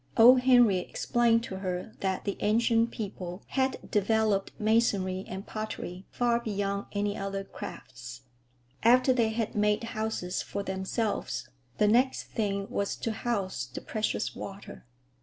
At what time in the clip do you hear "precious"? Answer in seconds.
13.79-14.35